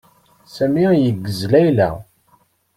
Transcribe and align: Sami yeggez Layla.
Sami 0.55 0.83
yeggez 1.05 1.39
Layla. 1.51 1.89